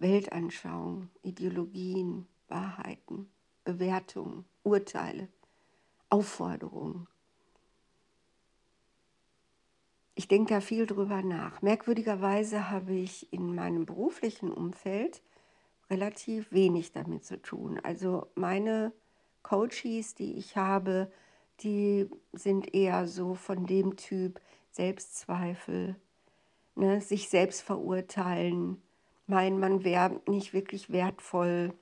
Weltanschauung, 0.00 1.08
Ideologien, 1.22 2.26
Wahrheiten, 2.48 3.30
Bewertungen, 3.64 4.44
Urteile, 4.62 5.28
Aufforderungen. 6.08 7.06
Ich 10.14 10.26
denke 10.26 10.54
da 10.54 10.60
viel 10.60 10.86
drüber 10.86 11.22
nach. 11.22 11.62
Merkwürdigerweise 11.62 12.70
habe 12.70 12.94
ich 12.94 13.32
in 13.32 13.54
meinem 13.54 13.86
beruflichen 13.86 14.50
Umfeld 14.50 15.22
relativ 15.88 16.50
wenig 16.52 16.92
damit 16.92 17.24
zu 17.24 17.40
tun. 17.40 17.78
Also 17.82 18.26
meine 18.34 18.92
Coaches, 19.42 20.14
die 20.14 20.34
ich 20.34 20.56
habe, 20.56 21.10
die 21.60 22.08
sind 22.32 22.74
eher 22.74 23.06
so 23.06 23.34
von 23.34 23.66
dem 23.66 23.96
Typ 23.96 24.40
Selbstzweifel, 24.70 25.96
ne, 26.74 27.00
sich 27.00 27.28
selbst 27.28 27.62
verurteilen, 27.62 28.80
meinen, 29.30 29.58
man 29.58 29.84
wäre 29.84 30.20
nicht 30.28 30.52
wirklich 30.52 30.90
wertvoll, 30.90 31.72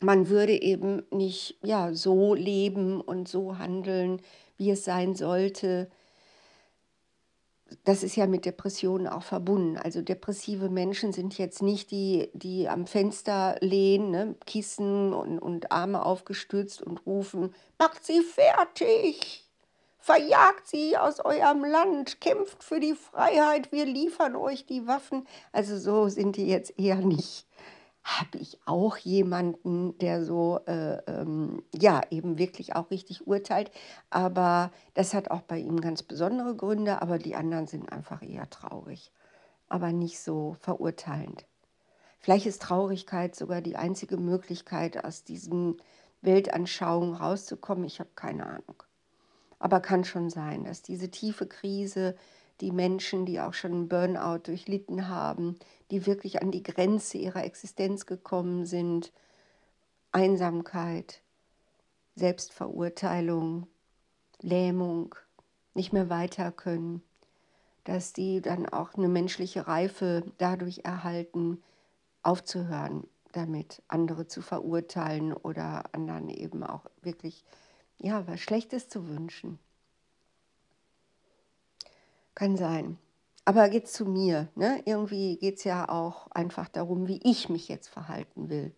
man 0.00 0.28
würde 0.28 0.60
eben 0.60 1.02
nicht 1.10 1.58
ja, 1.62 1.94
so 1.94 2.34
leben 2.34 3.00
und 3.00 3.28
so 3.28 3.58
handeln, 3.58 4.20
wie 4.56 4.70
es 4.70 4.84
sein 4.84 5.14
sollte. 5.14 5.90
Das 7.84 8.02
ist 8.02 8.14
ja 8.14 8.26
mit 8.26 8.44
Depressionen 8.44 9.08
auch 9.08 9.22
verbunden. 9.22 9.76
Also 9.76 10.02
depressive 10.02 10.68
Menschen 10.68 11.12
sind 11.12 11.36
jetzt 11.38 11.62
nicht 11.62 11.90
die, 11.90 12.30
die 12.32 12.68
am 12.68 12.86
Fenster 12.86 13.56
lehnen, 13.60 14.10
ne, 14.10 14.34
Kissen 14.46 15.12
und, 15.12 15.38
und 15.38 15.72
Arme 15.72 16.04
aufgestützt 16.04 16.82
und 16.82 17.04
rufen, 17.06 17.54
macht 17.78 18.04
sie 18.04 18.20
fertig, 18.20 19.45
verjagt 20.06 20.68
sie 20.68 20.96
aus 20.96 21.18
eurem 21.18 21.64
Land, 21.64 22.20
kämpft 22.20 22.62
für 22.62 22.78
die 22.78 22.94
Freiheit, 22.94 23.72
wir 23.72 23.84
liefern 23.84 24.36
euch 24.36 24.64
die 24.64 24.86
Waffen. 24.86 25.26
Also 25.50 25.76
so 25.78 26.08
sind 26.08 26.36
die 26.36 26.46
jetzt 26.46 26.78
eher 26.78 26.96
nicht 26.96 27.46
habe 28.06 28.38
ich 28.38 28.60
auch 28.66 28.96
jemanden, 28.98 29.98
der 29.98 30.24
so, 30.24 30.60
äh, 30.66 30.98
ähm, 31.10 31.64
ja, 31.74 32.02
eben 32.10 32.38
wirklich 32.38 32.76
auch 32.76 32.92
richtig 32.92 33.26
urteilt. 33.26 33.72
Aber 34.10 34.70
das 34.94 35.12
hat 35.12 35.32
auch 35.32 35.40
bei 35.40 35.58
ihm 35.58 35.80
ganz 35.80 36.04
besondere 36.04 36.54
Gründe, 36.54 37.02
aber 37.02 37.18
die 37.18 37.34
anderen 37.34 37.66
sind 37.66 37.90
einfach 37.90 38.22
eher 38.22 38.48
traurig, 38.48 39.10
aber 39.68 39.90
nicht 39.90 40.20
so 40.20 40.56
verurteilend. 40.60 41.46
Vielleicht 42.20 42.46
ist 42.46 42.62
Traurigkeit 42.62 43.34
sogar 43.34 43.60
die 43.60 43.74
einzige 43.74 44.18
Möglichkeit, 44.18 45.04
aus 45.04 45.24
diesen 45.24 45.82
Weltanschauungen 46.22 47.14
rauszukommen. 47.14 47.84
Ich 47.84 47.98
habe 47.98 48.10
keine 48.14 48.46
Ahnung. 48.46 48.85
Aber 49.58 49.80
kann 49.80 50.04
schon 50.04 50.30
sein, 50.30 50.64
dass 50.64 50.82
diese 50.82 51.10
tiefe 51.10 51.46
Krise 51.46 52.16
die 52.60 52.72
Menschen, 52.72 53.26
die 53.26 53.40
auch 53.40 53.54
schon 53.54 53.88
Burnout 53.88 54.38
durchlitten 54.44 55.08
haben, 55.08 55.58
die 55.90 56.06
wirklich 56.06 56.42
an 56.42 56.50
die 56.50 56.62
Grenze 56.62 57.18
ihrer 57.18 57.44
Existenz 57.44 58.06
gekommen 58.06 58.64
sind, 58.64 59.12
Einsamkeit, 60.12 61.20
Selbstverurteilung, 62.14 63.66
Lähmung, 64.40 65.14
nicht 65.74 65.92
mehr 65.92 66.08
weiter 66.08 66.50
können, 66.50 67.02
dass 67.84 68.12
die 68.14 68.40
dann 68.40 68.66
auch 68.66 68.94
eine 68.94 69.08
menschliche 69.08 69.66
Reife 69.66 70.24
dadurch 70.38 70.80
erhalten, 70.84 71.62
aufzuhören 72.22 73.06
damit, 73.32 73.82
andere 73.86 74.26
zu 74.26 74.40
verurteilen 74.40 75.34
oder 75.34 75.84
anderen 75.92 76.30
eben 76.30 76.64
auch 76.64 76.86
wirklich 77.02 77.44
ja, 77.98 78.26
was 78.26 78.40
Schlechtes 78.40 78.88
zu 78.88 79.08
wünschen. 79.08 79.58
Kann 82.34 82.56
sein. 82.56 82.98
Aber 83.44 83.68
geht 83.68 83.88
zu 83.88 84.04
mir. 84.04 84.48
Ne? 84.56 84.82
Irgendwie 84.84 85.36
geht 85.36 85.58
es 85.58 85.64
ja 85.64 85.88
auch 85.88 86.26
einfach 86.32 86.68
darum, 86.68 87.06
wie 87.06 87.20
ich 87.22 87.48
mich 87.48 87.68
jetzt 87.68 87.88
verhalten 87.88 88.48
will. 88.48 88.74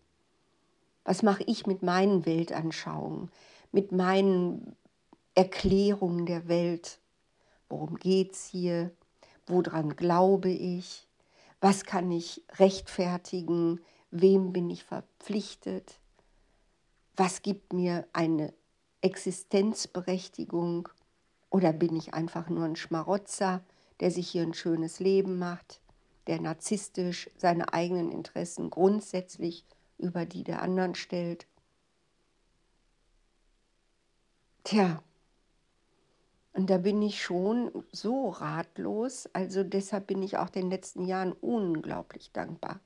Was 1.05 1.23
mache 1.23 1.43
ich 1.47 1.67
mit 1.67 1.83
meinen 1.83 2.27
Weltanschauungen, 2.27 3.31
mit 3.73 3.93
meinen 3.93 4.77
Erklärungen 5.35 6.27
der 6.27 6.49
Welt? 6.49 7.01
Worum 7.71 7.97
geht 7.97 8.33
es 8.33 8.45
hier? 8.45 8.91
Woran 9.47 9.97
glaube 9.97 10.51
ich? 10.51 11.09
Was 11.61 11.85
kann 11.85 12.11
ich 12.13 12.45
rechtfertigen? 12.59 13.81
Wem 14.11 14.53
bin 14.53 14.69
ich 14.69 14.85
verpflichtet? 14.85 15.99
Was 17.17 17.43
gibt 17.43 17.73
mir 17.73 18.07
eine 18.13 18.53
Existenzberechtigung? 19.01 20.89
Oder 21.51 21.73
bin 21.73 21.97
ich 21.97 22.15
einfach 22.15 22.49
nur 22.49 22.65
ein 22.65 22.77
Schmarotzer, 22.77 23.63
der 24.01 24.11
sich 24.11 24.29
hier 24.29 24.43
ein 24.43 24.55
schönes 24.55 25.01
Leben 25.01 25.39
macht, 25.39 25.81
der 26.27 26.41
narzisstisch 26.41 27.31
seine 27.37 27.73
eigenen 27.73 28.11
Interessen 28.11 28.71
grundsätzlich 28.71 29.65
über 29.99 30.27
die 30.27 30.45
der 30.45 30.63
anderen 30.63 30.95
stellt? 30.95 31.47
Tja, 34.65 35.03
und 36.59 36.71
da 36.71 36.79
bin 36.79 37.01
ich 37.03 37.23
schon 37.23 37.71
so 37.93 38.31
ratlos. 38.31 39.29
Also 39.33 39.63
deshalb 39.63 40.09
bin 40.09 40.25
ich 40.25 40.39
auch 40.39 40.51
den 40.51 40.71
letzten 40.71 41.05
Jahren 41.05 41.33
unglaublich 41.33 42.33
dankbar, 42.33 42.81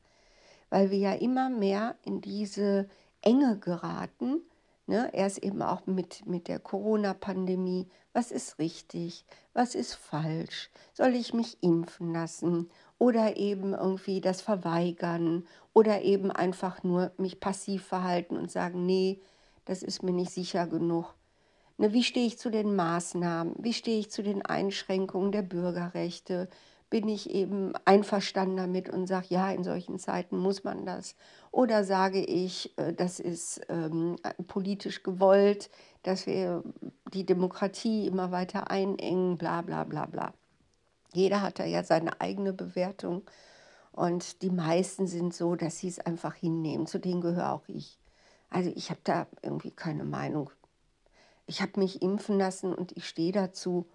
weil 0.68 0.90
wir 0.90 0.98
ja 0.98 1.14
immer 1.14 1.48
mehr 1.48 1.96
in 2.04 2.20
diese 2.20 2.86
Enge 3.22 3.58
geraten 3.58 4.42
Ne? 4.86 5.10
Erst 5.12 5.38
eben 5.38 5.62
auch 5.62 5.86
mit, 5.86 6.26
mit 6.26 6.48
der 6.48 6.58
Corona-Pandemie. 6.58 7.88
Was 8.12 8.30
ist 8.30 8.58
richtig? 8.58 9.24
Was 9.52 9.74
ist 9.74 9.94
falsch? 9.94 10.70
Soll 10.92 11.14
ich 11.14 11.32
mich 11.32 11.62
impfen 11.62 12.12
lassen? 12.12 12.70
Oder 12.98 13.36
eben 13.36 13.74
irgendwie 13.74 14.20
das 14.20 14.40
verweigern? 14.40 15.46
Oder 15.72 16.02
eben 16.02 16.30
einfach 16.30 16.82
nur 16.82 17.12
mich 17.16 17.40
passiv 17.40 17.84
verhalten 17.84 18.36
und 18.36 18.50
sagen, 18.50 18.84
nee, 18.84 19.20
das 19.64 19.82
ist 19.82 20.02
mir 20.02 20.12
nicht 20.12 20.32
sicher 20.32 20.66
genug. 20.66 21.14
Ne, 21.78 21.92
wie 21.92 22.04
stehe 22.04 22.26
ich 22.26 22.38
zu 22.38 22.50
den 22.50 22.74
Maßnahmen? 22.76 23.54
Wie 23.58 23.72
stehe 23.72 23.98
ich 23.98 24.10
zu 24.10 24.22
den 24.22 24.44
Einschränkungen 24.44 25.32
der 25.32 25.42
Bürgerrechte? 25.42 26.48
Bin 26.92 27.08
ich 27.08 27.30
eben 27.30 27.72
einverstanden 27.86 28.58
damit 28.58 28.90
und 28.90 29.06
sage, 29.06 29.28
ja, 29.30 29.50
in 29.50 29.64
solchen 29.64 29.98
Zeiten 29.98 30.36
muss 30.36 30.62
man 30.62 30.84
das. 30.84 31.16
Oder 31.50 31.84
sage 31.84 32.22
ich, 32.22 32.76
äh, 32.76 32.92
das 32.92 33.18
ist 33.18 33.62
ähm, 33.70 34.16
politisch 34.46 35.02
gewollt, 35.02 35.70
dass 36.02 36.26
wir 36.26 36.62
die 37.14 37.24
Demokratie 37.24 38.06
immer 38.06 38.30
weiter 38.30 38.70
einengen, 38.70 39.38
bla 39.38 39.62
bla 39.62 39.84
bla 39.84 40.04
bla. 40.04 40.34
Jeder 41.14 41.40
hat 41.40 41.60
da 41.60 41.64
ja 41.64 41.82
seine 41.82 42.20
eigene 42.20 42.52
Bewertung 42.52 43.22
und 43.92 44.42
die 44.42 44.50
meisten 44.50 45.06
sind 45.06 45.32
so, 45.32 45.56
dass 45.56 45.78
sie 45.78 45.88
es 45.88 45.98
einfach 45.98 46.34
hinnehmen. 46.34 46.86
Zu 46.86 46.98
denen 46.98 47.22
gehöre 47.22 47.54
auch 47.54 47.66
ich. 47.68 47.98
Also 48.50 48.70
ich 48.74 48.90
habe 48.90 49.00
da 49.04 49.26
irgendwie 49.40 49.70
keine 49.70 50.04
Meinung. 50.04 50.50
Ich 51.46 51.62
habe 51.62 51.80
mich 51.80 52.02
impfen 52.02 52.36
lassen 52.36 52.74
und 52.74 52.94
ich 52.98 53.08
stehe 53.08 53.32
dazu. 53.32 53.86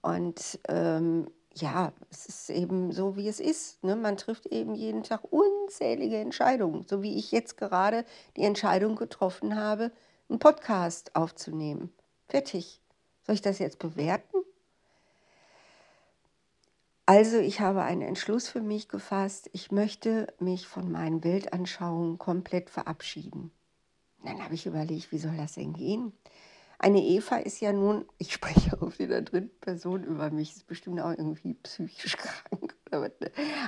Und 0.00 0.58
ähm, 0.68 1.26
ja, 1.56 1.92
es 2.10 2.26
ist 2.26 2.50
eben 2.50 2.92
so, 2.92 3.16
wie 3.16 3.28
es 3.28 3.40
ist. 3.40 3.82
Ne? 3.82 3.96
Man 3.96 4.16
trifft 4.16 4.46
eben 4.46 4.74
jeden 4.74 5.02
Tag 5.02 5.24
unzählige 5.30 6.18
Entscheidungen, 6.18 6.84
so 6.86 7.02
wie 7.02 7.18
ich 7.18 7.32
jetzt 7.32 7.56
gerade 7.56 8.04
die 8.36 8.42
Entscheidung 8.42 8.96
getroffen 8.96 9.56
habe, 9.56 9.90
einen 10.28 10.38
Podcast 10.38 11.16
aufzunehmen. 11.16 11.92
Fertig. 12.28 12.80
Soll 13.24 13.36
ich 13.36 13.42
das 13.42 13.58
jetzt 13.58 13.78
bewerten? 13.78 14.36
Also 17.06 17.38
ich 17.38 17.60
habe 17.60 17.82
einen 17.82 18.02
Entschluss 18.02 18.48
für 18.48 18.60
mich 18.60 18.88
gefasst, 18.88 19.48
ich 19.52 19.70
möchte 19.70 20.26
mich 20.40 20.66
von 20.66 20.90
meinen 20.90 21.22
Weltanschauungen 21.22 22.18
komplett 22.18 22.68
verabschieden. 22.68 23.52
dann 24.24 24.42
habe 24.42 24.54
ich 24.54 24.66
überlegt, 24.66 25.12
wie 25.12 25.18
soll 25.18 25.36
das 25.36 25.54
denn 25.54 25.72
gehen? 25.72 26.12
Eine 26.78 27.02
Eva 27.02 27.36
ist 27.36 27.60
ja 27.60 27.72
nun, 27.72 28.04
ich 28.18 28.32
spreche 28.32 28.80
auf 28.80 28.96
der 28.98 29.22
dritten 29.22 29.58
Person 29.60 30.04
über 30.04 30.30
mich, 30.30 30.56
ist 30.56 30.66
bestimmt 30.66 31.00
auch 31.00 31.10
irgendwie 31.10 31.54
psychisch 31.54 32.16
krank. 32.18 32.74
Ne? 32.90 33.10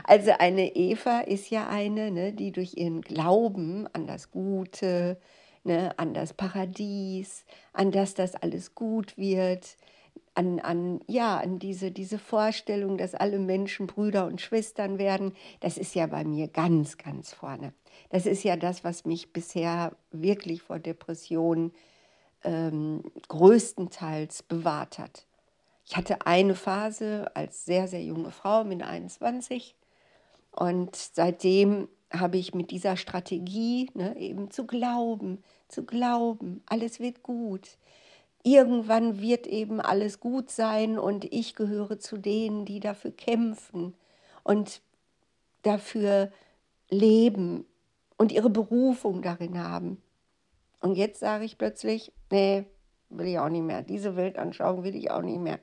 Also 0.05 0.33
eine 0.39 0.75
Eva 0.77 1.21
ist 1.21 1.51
ja 1.51 1.69
eine, 1.69 2.11
ne, 2.11 2.33
die 2.33 2.53
durch 2.53 2.77
ihren 2.77 3.01
Glauben 3.01 3.87
an 3.93 4.07
das 4.07 4.31
Gute, 4.31 5.19
ne, 5.65 5.99
an 5.99 6.15
das 6.15 6.35
Paradies, 6.35 7.45
an 7.73 7.91
das 7.91 8.15
das 8.15 8.35
alles 8.35 8.75
gut 8.75 9.17
wird, 9.17 9.77
an, 10.35 10.61
an, 10.61 11.01
ja, 11.09 11.39
an 11.39 11.59
diese, 11.59 11.91
diese 11.91 12.19
Vorstellung, 12.19 12.97
dass 12.97 13.15
alle 13.15 13.39
Menschen 13.39 13.87
Brüder 13.87 14.27
und 14.27 14.41
Schwestern 14.41 14.99
werden, 14.99 15.33
das 15.61 15.79
ist 15.79 15.95
ja 15.95 16.07
bei 16.07 16.25
mir 16.25 16.47
ganz, 16.47 16.97
ganz 16.97 17.33
vorne. 17.33 17.73
Das 18.11 18.25
ist 18.25 18.45
ja 18.45 18.57
das, 18.57 18.85
was 18.85 19.05
mich 19.05 19.33
bisher 19.33 19.97
wirklich 20.13 20.63
vor 20.63 20.79
Depressionen 20.79 21.73
ähm, 22.45 23.03
größtenteils 23.29 24.43
bewahrt 24.43 24.99
hat. 24.99 25.27
Ich 25.87 25.97
hatte 25.97 26.27
eine 26.27 26.55
Phase 26.55 27.31
als 27.35 27.65
sehr, 27.65 27.89
sehr 27.89 28.03
junge 28.03 28.31
Frau 28.31 28.65
mit 28.65 28.83
21 28.83 29.75
und 30.53 30.95
seitdem 30.97 31.89
habe 32.13 32.39
ich 32.39 32.55
mit 32.55 32.71
dieser 32.71 32.97
Strategie 32.97 33.91
ne, 33.95 34.17
eben 34.19 34.51
zu 34.51 34.67
glauben, 34.67 35.43
zu 35.69 35.85
glauben, 35.85 36.63
alles 36.67 37.01
wird 37.01 37.23
gut. 37.23 37.79
Irgendwann 38.43 39.21
wird 39.21 39.47
eben 39.47 39.81
alles 39.81 40.21
gut 40.21 40.51
sein 40.51 40.99
und 40.99 41.25
ich 41.25 41.55
gehöre 41.55 41.99
zu 41.99 42.17
denen, 42.17 42.65
die 42.65 42.81
dafür 42.81 43.11
kämpfen 43.11 43.95
und 44.43 44.81
dafür 45.63 46.31
leben, 46.89 47.67
und 48.19 48.33
ihre 48.33 48.51
Berufung 48.51 49.23
darin 49.23 49.59
haben. 49.59 50.03
Und 50.81 50.97
jetzt 50.97 51.21
sage 51.21 51.45
ich 51.45 51.59
plötzlich, 51.59 52.13
nee, 52.31 52.65
will 53.09 53.27
ich 53.27 53.39
auch 53.39 53.49
nicht 53.49 53.65
mehr. 53.65 53.83
Diese 53.83 54.17
Weltanschauung 54.17 54.85
will 54.85 54.95
ich 54.95 55.11
auch 55.11 55.23
nicht 55.23 55.41
mehr. 55.41 55.59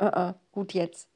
Uh 0.00 0.06
-uh, 0.06 0.34
gut 0.52 0.74
jetzt. 0.74 1.08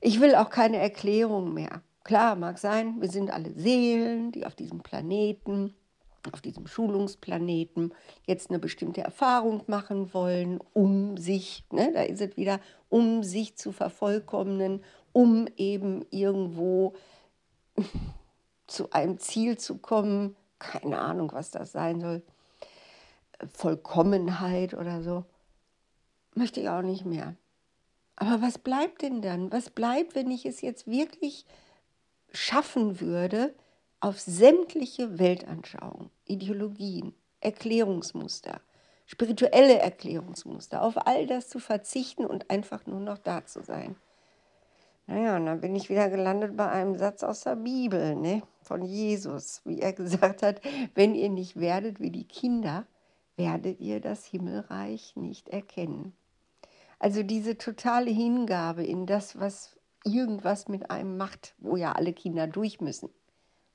Ich 0.00 0.20
will 0.20 0.34
auch 0.34 0.50
keine 0.50 0.78
Erklärung 0.78 1.54
mehr. 1.54 1.82
Klar, 2.04 2.36
mag 2.36 2.58
sein, 2.58 3.00
wir 3.00 3.08
sind 3.08 3.32
alle 3.32 3.52
Seelen, 3.52 4.30
die 4.30 4.46
auf 4.46 4.54
diesem 4.54 4.80
Planeten, 4.80 5.74
auf 6.32 6.40
diesem 6.40 6.66
Schulungsplaneten 6.66 7.92
jetzt 8.26 8.50
eine 8.50 8.58
bestimmte 8.58 9.00
Erfahrung 9.00 9.62
machen 9.66 10.12
wollen, 10.14 10.60
um 10.72 11.16
sich, 11.16 11.64
ne, 11.72 11.90
da 11.92 12.02
ist 12.02 12.20
es 12.20 12.36
wieder, 12.36 12.60
um 12.88 13.22
sich 13.22 13.56
zu 13.56 13.72
vervollkommnen, 13.72 14.84
um 15.12 15.48
eben 15.56 16.04
irgendwo 16.10 16.94
zu 18.66 18.90
einem 18.92 19.18
Ziel 19.18 19.58
zu 19.58 19.78
kommen. 19.78 20.36
Keine 20.58 21.00
Ahnung, 21.00 21.30
was 21.32 21.50
das 21.50 21.72
sein 21.72 22.00
soll. 22.00 22.22
Vollkommenheit 23.52 24.74
oder 24.74 25.02
so. 25.02 25.24
Möchte 26.34 26.60
ich 26.60 26.68
auch 26.68 26.82
nicht 26.82 27.04
mehr. 27.04 27.36
Aber 28.16 28.40
was 28.42 28.58
bleibt 28.58 29.02
denn 29.02 29.20
dann? 29.20 29.52
Was 29.52 29.70
bleibt, 29.70 30.14
wenn 30.14 30.30
ich 30.30 30.46
es 30.46 30.60
jetzt 30.60 30.86
wirklich 30.86 31.44
schaffen 32.32 33.00
würde, 33.00 33.54
auf 34.00 34.20
sämtliche 34.20 35.18
Weltanschauungen, 35.18 36.10
Ideologien, 36.24 37.14
Erklärungsmuster, 37.40 38.60
spirituelle 39.06 39.78
Erklärungsmuster, 39.78 40.82
auf 40.82 41.06
all 41.06 41.26
das 41.26 41.48
zu 41.48 41.58
verzichten 41.58 42.26
und 42.26 42.50
einfach 42.50 42.86
nur 42.86 43.00
noch 43.00 43.18
da 43.18 43.44
zu 43.44 43.62
sein? 43.62 43.96
Naja, 45.06 45.36
und 45.36 45.46
dann 45.46 45.60
bin 45.60 45.76
ich 45.76 45.88
wieder 45.88 46.10
gelandet 46.10 46.56
bei 46.56 46.68
einem 46.68 46.96
Satz 46.96 47.22
aus 47.22 47.42
der 47.42 47.56
Bibel, 47.56 48.16
ne? 48.16 48.42
von 48.62 48.82
Jesus, 48.82 49.60
wie 49.64 49.80
er 49.80 49.92
gesagt 49.94 50.42
hat, 50.42 50.60
wenn 50.94 51.14
ihr 51.14 51.28
nicht 51.28 51.58
werdet 51.58 52.00
wie 52.00 52.10
die 52.10 52.26
Kinder, 52.26 52.86
werdet 53.36 53.80
ihr 53.80 54.00
das 54.00 54.24
Himmelreich 54.24 55.14
nicht 55.16 55.48
erkennen. 55.48 56.14
Also 56.98 57.22
diese 57.22 57.58
totale 57.58 58.10
Hingabe 58.10 58.84
in 58.84 59.06
das, 59.06 59.38
was 59.38 59.76
irgendwas 60.04 60.68
mit 60.68 60.90
einem 60.90 61.16
macht, 61.16 61.54
wo 61.58 61.76
ja 61.76 61.92
alle 61.92 62.12
Kinder 62.12 62.46
durch 62.46 62.80
müssen. 62.80 63.10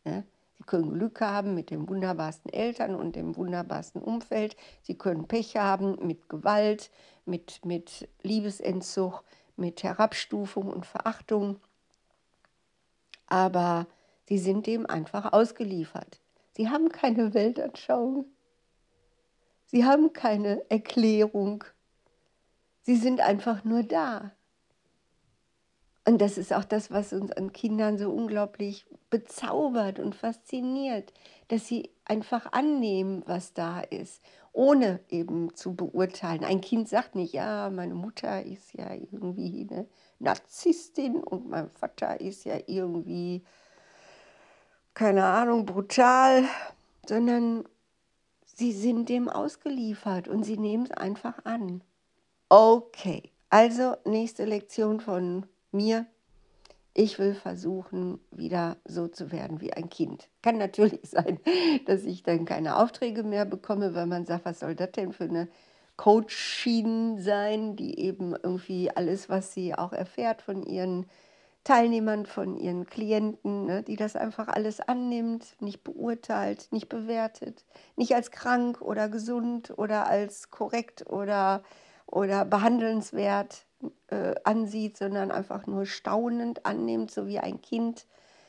Ne? 0.03 0.23
Sie 0.57 0.63
können 0.63 0.93
Glück 0.93 1.21
haben 1.21 1.55
mit 1.55 1.69
den 1.69 1.87
wunderbarsten 1.89 2.51
Eltern 2.51 2.95
und 2.95 3.15
dem 3.15 3.35
wunderbarsten 3.35 4.01
Umfeld. 4.01 4.55
Sie 4.83 4.95
können 4.95 5.27
Pech 5.27 5.57
haben 5.57 5.97
mit 6.05 6.29
Gewalt, 6.29 6.91
mit, 7.25 7.65
mit 7.65 8.07
Liebesentzug, 8.21 9.23
mit 9.55 9.83
Herabstufung 9.83 10.67
und 10.69 10.85
Verachtung. 10.85 11.59
Aber 13.27 13.87
sie 14.27 14.37
sind 14.37 14.67
dem 14.67 14.85
einfach 14.85 15.33
ausgeliefert. 15.33 16.19
Sie 16.55 16.69
haben 16.69 16.89
keine 16.89 17.33
Weltanschauung. 17.33 18.25
Sie 19.71 19.85
haben 19.85 20.11
keine 20.11 20.69
Erklärung. 20.69 21.63
Sie 22.81 22.97
sind 22.97 23.21
einfach 23.21 23.63
nur 23.63 23.83
da. 23.83 24.33
Und 26.05 26.19
das 26.19 26.37
ist 26.37 26.51
auch 26.51 26.65
das, 26.65 26.91
was 26.91 27.13
uns 27.13 27.31
an 27.31 27.53
Kindern 27.53 27.97
so 27.97 28.11
unglaublich 28.11 28.85
bezaubert 29.09 29.97
und 29.99 30.13
fasziniert, 30.13 31.13
dass 31.47 31.67
sie 31.67 31.89
einfach 32.03 32.51
annehmen, 32.51 33.23
was 33.27 33.53
da 33.53 33.79
ist, 33.79 34.21
ohne 34.51 34.99
eben 35.07 35.55
zu 35.55 35.73
beurteilen. 35.73 36.43
Ein 36.43 36.59
Kind 36.59 36.89
sagt 36.89 37.15
nicht, 37.15 37.33
ja, 37.33 37.69
meine 37.69 37.93
Mutter 37.93 38.43
ist 38.43 38.73
ja 38.73 38.93
irgendwie 38.93 39.69
eine 39.69 39.87
Narzisstin 40.19 41.23
und 41.23 41.49
mein 41.49 41.69
Vater 41.69 42.19
ist 42.19 42.43
ja 42.43 42.59
irgendwie, 42.67 43.45
keine 44.93 45.23
Ahnung, 45.23 45.65
brutal, 45.65 46.43
sondern 47.07 47.63
sie 48.55 48.71
sind 48.71 49.09
dem 49.09 49.29
ausgeliefert 49.29 50.27
und 50.27 50.43
sie 50.43 50.57
nehmen 50.57 50.85
es 50.85 50.91
einfach 50.91 51.45
an. 51.45 51.83
Okay, 52.49 53.31
also 53.49 53.95
nächste 54.05 54.45
Lektion 54.45 54.99
von 54.99 55.45
mir. 55.71 56.05
Ich 56.93 57.19
will 57.19 57.33
versuchen, 57.33 58.19
wieder 58.31 58.75
so 58.83 59.07
zu 59.07 59.31
werden 59.31 59.61
wie 59.61 59.71
ein 59.71 59.89
Kind. 59.89 60.27
Kann 60.41 60.57
natürlich 60.57 60.99
sein, 61.03 61.39
dass 61.85 62.03
ich 62.03 62.23
dann 62.23 62.45
keine 62.45 62.77
Aufträge 62.77 63.23
mehr 63.23 63.45
bekomme, 63.45 63.95
weil 63.95 64.07
man 64.07 64.25
sagt, 64.25 64.45
was 64.45 64.59
soll 64.59 64.75
das 64.75 64.91
denn 64.91 65.13
für 65.13 65.23
eine 65.23 65.47
Coachin 65.95 67.19
sein, 67.19 67.75
die 67.75 67.99
eben 67.99 68.35
irgendwie 68.35 68.91
alles, 68.91 69.29
was 69.29 69.53
sie 69.53 69.75
auch 69.75 69.93
erfährt 69.93 70.41
von 70.41 70.63
ihren 70.63 71.05
Teilnehmern, 71.63 72.25
von 72.25 72.57
ihren 72.57 72.85
Klienten, 72.87 73.65
ne, 73.65 73.83
die 73.83 73.95
das 73.95 74.15
einfach 74.15 74.47
alles 74.47 74.79
annimmt, 74.79 75.55
nicht 75.59 75.83
beurteilt, 75.83 76.67
nicht 76.71 76.89
bewertet, 76.89 77.65
nicht 77.95 78.15
als 78.15 78.31
krank 78.31 78.81
oder 78.81 79.09
gesund 79.09 79.73
oder 79.77 80.07
als 80.07 80.49
korrekt 80.49 81.05
oder 81.07 81.63
oder 82.07 82.45
behandelnswert 82.45 83.65
äh, 84.07 84.35
ansieht, 84.43 84.97
sondern 84.97 85.31
einfach 85.31 85.65
nur 85.65 85.85
staunend 85.85 86.65
annimmt, 86.65 87.09
so 87.09 87.25
wie 87.25 87.39
ein 87.39 87.61
Kind 87.61 88.05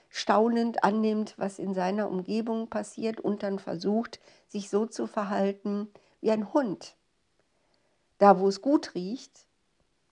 staunend 0.09 0.85
annimmt, 0.85 1.35
was 1.39 1.59
in 1.59 1.73
seiner 1.73 2.11
Umgebung 2.11 2.69
passiert 2.69 3.21
und 3.21 3.43
dann 3.43 3.59
versucht, 3.59 4.21
sich 4.49 4.69
so 4.69 4.85
zu 4.85 5.07
verhalten 5.07 5.89
wie 6.21 6.31
ein 6.31 6.53
Hund. 6.53 6.97
Da, 8.19 8.39
wo 8.39 8.49
es 8.49 8.61
gut 8.61 8.95
riecht, 8.95 9.47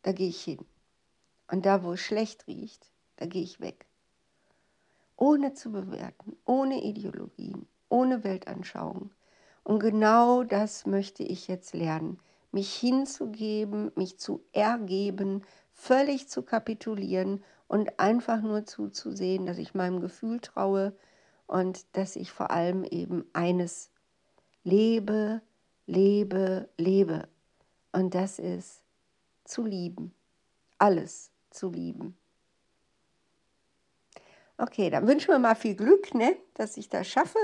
da 0.03 0.13
gehe 0.13 0.29
ich 0.29 0.43
hin. 0.43 0.65
Und 1.51 1.67
da, 1.67 1.83
wo 1.83 1.93
es 1.93 2.01
schlecht 2.01 2.47
riecht, 2.47 2.91
da 3.17 3.27
gehe 3.27 3.43
ich 3.43 3.61
weg. 3.61 3.87
Ohne 5.17 5.53
zu 5.55 5.73
bewerten, 5.73 6.37
ohne 6.45 6.83
Ideologien, 6.83 7.67
ohne 7.89 8.25
Weltanschauung. 8.25 9.11
Und 9.65 9.81
genau 9.81 10.43
das 10.45 10.87
möchte 10.87 11.23
ich 11.23 11.49
jetzt 11.49 11.75
lernen 11.75 12.19
mich 12.53 12.75
hinzugeben, 12.75 13.93
mich 13.95 14.19
zu 14.19 14.45
ergeben, 14.53 15.43
völlig 15.73 16.29
zu 16.29 16.43
kapitulieren 16.43 17.43
und 17.69 18.01
einfach 18.01 18.43
nur 18.43 18.65
zuzusehen, 18.65 19.47
dass 19.47 19.59
ich 19.59 19.75
meinem 19.75 20.01
Gefühl 20.01 20.41
traue 20.41 20.97
und 21.47 21.87
dass 21.97 22.17
ich 22.17 22.33
vor 22.33 22.51
allem 22.51 22.85
eben 22.85 23.25
eines 23.33 23.91
lebe, 24.65 25.43
lebe, 25.87 26.69
lebe. 26.77 27.29
Und 27.93 28.15
das 28.15 28.39
ist 28.39 28.83
zu 29.45 29.65
lieben, 29.65 30.15
alles 30.79 31.30
zu 31.51 31.71
lieben. 31.71 32.17
Okay, 34.59 34.91
dann 34.91 35.07
wünschen 35.07 35.29
wir 35.29 35.39
mal 35.39 35.55
viel 35.55 35.75
Glück, 35.75 36.15
ne, 36.15 36.37
dass 36.55 36.77
ich 36.77 36.89
das 36.89 37.09
schaffe 37.09 37.39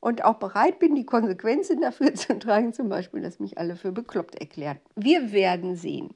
und 0.00 0.24
auch 0.24 0.36
bereit 0.36 0.78
bin, 0.78 0.94
die 0.94 1.06
Konsequenzen 1.06 1.80
dafür 1.80 2.14
zu 2.16 2.38
tragen, 2.38 2.72
zum 2.72 2.88
Beispiel, 2.88 3.20
dass 3.20 3.40
mich 3.40 3.58
alle 3.58 3.76
für 3.76 3.92
bekloppt 3.92 4.36
erklären. 4.36 4.78
Wir 4.94 5.32
werden 5.32 5.76
sehen. 5.76 6.14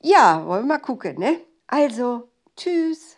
Ja, 0.00 0.44
wollen 0.46 0.64
wir 0.64 0.74
mal 0.74 0.78
gucken, 0.78 1.18
ne? 1.18 1.38
Also, 1.68 2.28
tschüss. 2.56 3.16